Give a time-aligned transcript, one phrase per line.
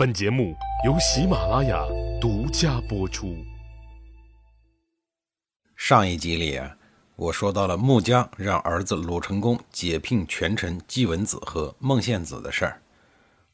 [0.00, 1.84] 本节目由喜马拉雅
[2.18, 3.36] 独家播出。
[5.76, 6.74] 上一集里啊，
[7.16, 12.80] 我说到了穆姜让儿子鲁成功解聘权臣季文子和孟献子的事儿。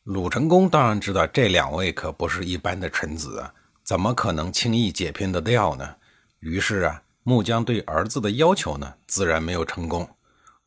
[0.04, 3.52] 鲁成功当然知道这两位可不是一般的臣子啊，
[3.82, 5.96] 怎么可能轻易解聘得掉呢？
[6.38, 10.08] 于是啊，穆姜对儿子的要求呢，自然没有成功。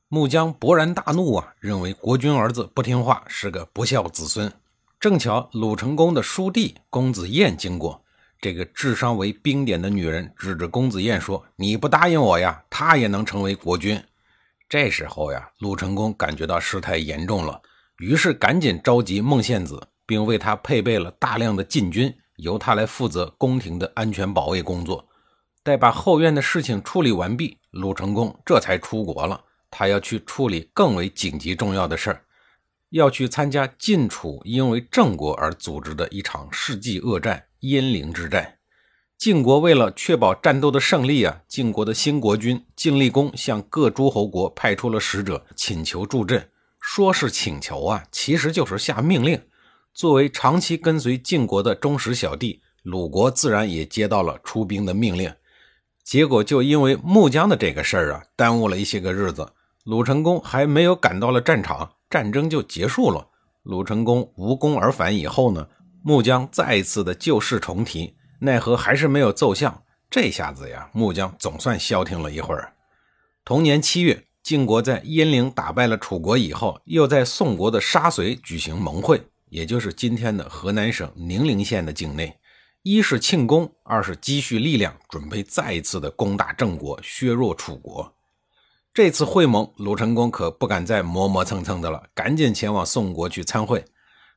[0.10, 4.52] 穆姜勃然大怒啊，认为国君儿子不听话，是个不孝子孙。
[5.00, 8.04] 正巧鲁成公的叔弟公子燕经过，
[8.42, 14.04] 这个智商为冰点的女人指着公子燕说：“你不答应我呀，他也能成为国君。”
[14.68, 17.62] 这时候呀，鲁成公感觉到事态严重了，
[18.00, 25.08] 于是赶紧召集孟献子，并为他配备了大量的禁军，由他来负责宫廷的安全保卫工作。
[25.64, 29.42] 待把后院的事情处理完毕，鲁成公这才出国了。
[29.72, 32.22] 他要去处理更为紧急重要的事儿。
[32.90, 38.56] 要去参加晋楚因为郑国而组织的一场世纪恶战——鄢陵之战。
[39.18, 46.50] 晋国为了确保战斗的胜利啊，晋国的新国君晋厉公向各诸侯国派出了使者，请求助阵。
[46.80, 49.42] 说是请求啊，其实就是下命令。
[49.94, 55.34] 作为长期跟随晋国的忠实小弟，鲁国自然也接到了出兵的命令。
[56.02, 59.52] 结果就因为穆姜的这个事儿啊，耽误了一些个日子。
[59.84, 61.92] 鲁成公还没有赶到了战场。
[62.10, 63.28] 战争就结束了。
[63.64, 65.68] 鲁成公无功而返以后呢，
[66.02, 69.84] 穆姜再一次的旧事重提，奈何还是没有奏效。
[70.10, 72.74] 这下子呀，穆姜总算消停了一会儿。
[73.46, 82.36] 同年七月，晋国在鄢陵打败了楚国以后，又在宋国的沙随举行盟会，也就是今天的河南省宁陵县的境内。
[82.82, 88.12] 一是庆功，二是积蓄力量，准备再一次的攻打郑国，削弱楚国。
[89.02, 93.86] 这次会盟，鲁成公可不敢再磨磨蹭蹭的了，赶紧前往宋国去参会。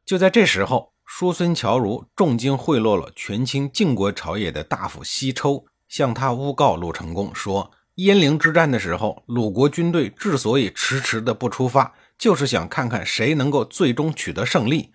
[0.07, 14.93] 就在这时候，叔孙侨如重金贿赂了权倾晋国朝野的大夫西抽，向他诬告鲁成公说，鄢陵之战的时候，鲁国军队之所以迟迟的不出发，就是想看看谁能够最终取得胜利。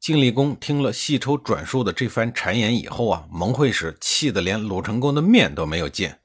[0.00, 6.18] 晋厉公听了西抽转述的这番谗言以后啊，盟会时气得连鲁成公的面都没有见。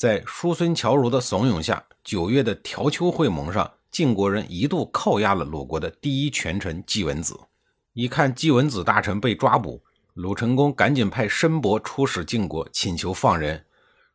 [0.00, 7.38] 在叔孙侨如的怂恿下，九月的条丘会盟上，晋国人一度扣押了鲁国的第一权臣季文子。
[7.92, 9.82] 一看季文子大臣被抓捕，
[10.14, 13.66] 鲁成公赶紧派申伯出使晋国，请求放人。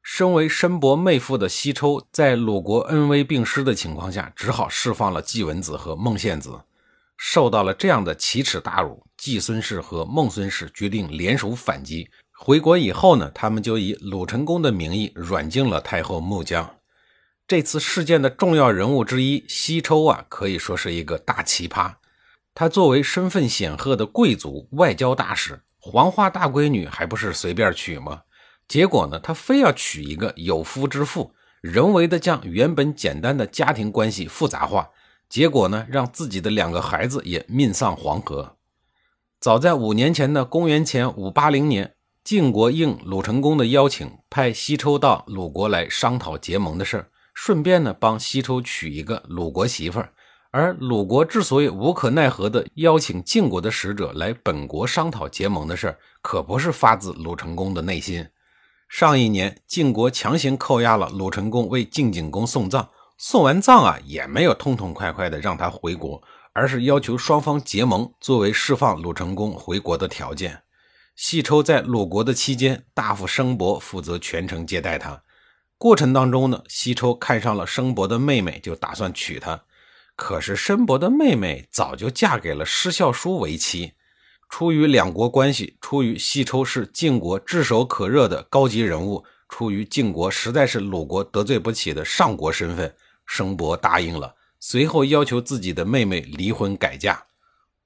[0.01, 6.59] 身为申伯妹夫的西抽，在鲁国恩威并施的情况下，只好释放了季文子和孟献子。
[7.15, 12.09] 受到了这样的奇耻大辱，季孙氏和孟孙氏决定联手反击。
[12.37, 16.75] 回国以后呢，他们就以鲁成公的名义软禁了太后穆姜。
[17.47, 21.93] 这次事件的重要人物之一西抽啊，可以说是一个大奇葩。
[22.53, 28.23] 他作为身份显赫的贵族、外交大使，黄花大闺女还不是随便娶吗？
[28.67, 34.89] 结果呢，他非要娶一个有夫之妇，人为的将原本简单的家庭关系复杂化。
[35.29, 38.57] 结果呢，让自己的两个孩子也命丧黄河。
[39.39, 41.93] 早在五年前的公元前五八零年。
[42.25, 50.11] 晋国应鲁成公的邀请，派西抽到鲁国来商讨结盟的事儿，顺便呢帮西抽娶一个鲁国媳妇儿。
[50.49, 58.27] 而鲁国之所以无可奈何地邀请晋国的使者来本国商讨结盟的事儿，可不是发自鲁成公的内心。
[58.89, 66.19] 上一年，晋国强行扣押了鲁成公为晋景公送葬，送完葬啊，也没有痛痛快快地让他回国，
[66.53, 70.64] 而是要求双方结盟，作为释放鲁成公回国的条件。
[71.15, 75.23] 西抽在鲁国的期间，大夫申伯负责全程接待他。
[75.77, 79.63] 过程当中呢，西抽看上了申伯的妹妹，就打算娶她。
[80.15, 83.93] 可是申伯的妹妹早就嫁给了施孝叔为妻。
[84.49, 92.95] 出于两国关系，出于西抽是晋国炙手可热的高级人物，出于晋国实在是鲁国得罪不起的上国身份，
[93.25, 94.35] 申伯答应了。
[94.59, 97.24] 随后要求自己的妹妹离婚改嫁。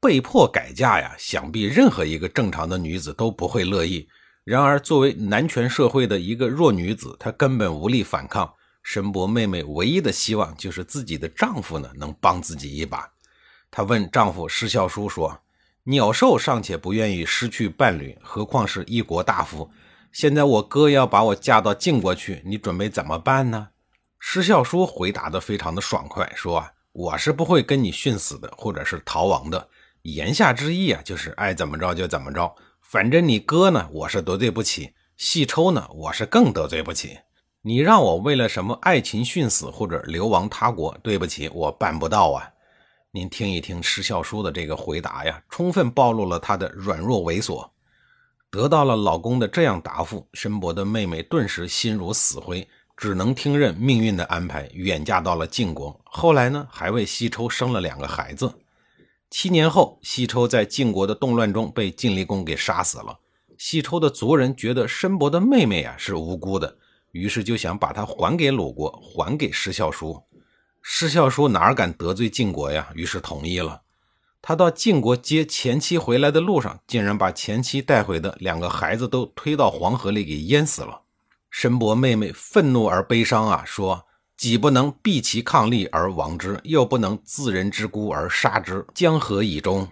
[0.01, 4.07] 被迫改嫁呀，想必任何一个正常的女子都不会乐意。
[4.45, 8.51] 然而，作为男权社会的一个弱女子，她根本无力反抗。
[8.81, 13.11] 申伯妹妹唯一的希望就是自己的丈夫呢能帮自己一把。
[13.69, 15.37] 她问丈夫施孝叔说
[15.83, 19.69] ：“鸟兽尚且不愿意失去伴侣，何况是一国大夫？
[20.13, 23.67] 现在我哥要把我嫁到晋国去，你准备怎么办呢？”
[24.17, 29.69] 施孝叔回答的非常的爽快，说：“我是不会跟你殉死的，或者是逃亡的。”
[30.03, 32.55] 言下之意啊，就是爱怎么着就怎么着。
[32.81, 37.19] 反正你哥呢，我是得罪不起；细抽呢，我是更得罪不起。
[37.61, 42.49] 你让我为了什么爱情殉死或者流亡他国，对不起，我办不到啊。
[43.11, 47.67] 您听一听施孝书的这个回答呀，充分暴露了他的软弱猥琐。
[48.49, 55.99] 得到了老公的这样答复，申伯的妹妹顿时心如死灰，只能听任命运的安排，远嫁到了晋国。
[56.05, 58.51] 后来呢，还为西抽生了两个孩子。
[59.29, 63.19] 七年后，西抽在晋国的动乱中被晋厉公给杀死了。
[63.57, 66.77] 西抽的族人觉得申伯的妹妹啊是无辜的，
[67.11, 70.23] 于是就想把她还给鲁国，还给施孝叔。
[70.81, 72.89] 施孝叔哪敢得罪晋国呀？
[72.95, 73.81] 于是同意了。
[74.41, 81.01] 他到晋国接前妻回来的路上，竟然把前妻带回的两个孩子都推到黄河里给淹死了。
[81.51, 84.05] 申伯妹妹愤怒而悲伤啊，说
[84.39, 89.85] ：“己不能避其抗力而亡之，又不能自人之孤而杀之，江河以终？”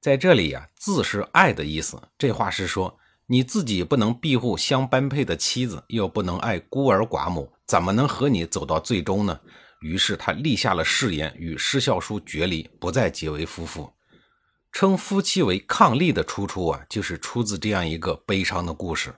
[0.00, 2.00] 在这里呀，“自”是爱的意思。
[2.16, 2.96] 这话是说，
[3.26, 9.40] 你自己不能庇护相般配的妻子，又不能爱孤儿寡母，怎么能和你走到最终呢？
[9.80, 13.92] 于是他立下了誓言，与施孝叔决离，不再结为夫妇。
[14.70, 19.12] 称夫妻为伉俪的出处啊，就是出自这样一个悲伤的故事。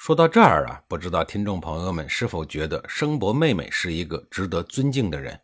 [0.00, 5.38] 说到这儿啊，不知道听众朋友们是否觉得申伯妹妹是一个值得尊敬的人？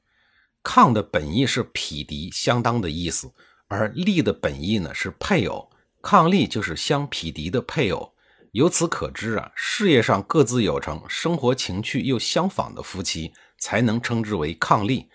[0.64, 3.30] 伉的本意是匹敌、相当的意思，
[3.68, 5.70] 而俪的本意呢是配偶，
[6.00, 8.14] 伉俪就是相匹敌的配偶。
[8.52, 13.34] 由此可知啊，事业上各自有成，生活情趣又相仿的夫妻。
[13.58, 15.06] 才能称之为伉俪。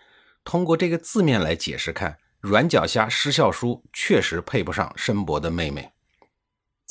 [0.44, 5.92] 通过这个字面来解释看，软脚虾施效叔确实配不上申伯的妹妹。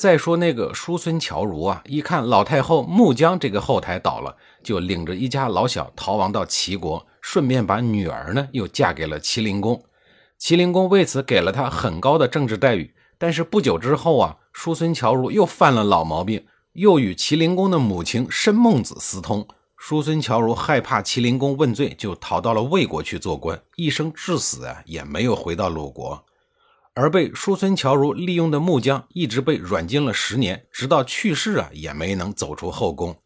[0.01, 9.83] 再说那个叔孙侨如啊，一看老太后穆姜这个后台倒了，就领着一家老小逃亡到齐国，顺便把女儿呢又嫁给了齐灵公。
[10.39, 12.95] 齐灵公为此给了他很高的政治待遇。
[13.19, 19.47] 但是不久之后啊，叔孙侨如又犯了老毛病，又与齐灵公的母亲申孟子私通。
[19.77, 26.25] 叔孙侨如害怕麒麟公问罪，就逃到了魏国去做官，一生至死啊也没有回到鲁国。
[26.93, 33.17] 而被叔孙侨如利用的穆姜，一直被软禁了十年，直到去世啊也没能走出后宫。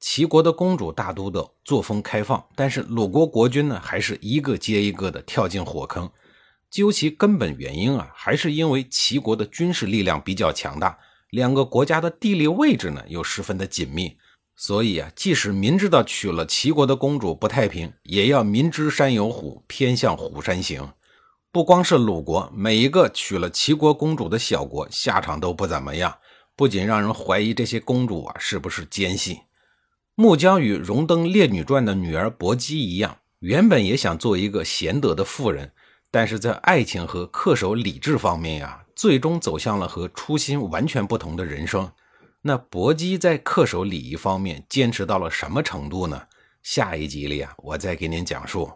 [0.00, 6.10] 齐国的公主大都的作风开放，但是鲁国国君呢，还是一个接一个的跳进火坑。
[6.70, 10.98] 究其根本原因啊，还是因为齐国的军事力量比较强大，
[11.30, 14.16] 两个国家的地理位置呢又十分的紧密。
[14.56, 20.92] 所以啊，即使明知道娶了齐国的公主不太平，也要明知山有虎，偏向虎山行。
[21.50, 26.18] 不光是鲁国，每一个娶了齐国公主的小国，下场都不怎么样。
[26.54, 29.40] 不仅让人怀疑这些公主啊是不是奸细。
[30.14, 35.72] 穆姜与荣登《烈女传》的女儿薄姬一样，原本也想做一个贤德的妇人，
[36.10, 41.90] 但是在爱情和恪守礼制方面呀，最终走向了和初心完全不同的人生。
[42.42, 46.20] 那薄姬在恪守礼仪方面坚持到了什么程度呢？
[46.62, 48.70] 下一集里啊，我再给您讲述。